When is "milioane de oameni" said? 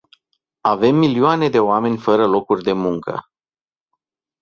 0.95-1.97